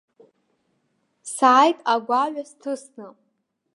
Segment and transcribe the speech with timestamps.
[1.33, 3.07] Сааит агәаҩа сҭысны.